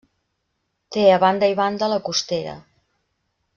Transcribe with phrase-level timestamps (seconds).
[0.95, 2.59] Té a banda i banda la Costera.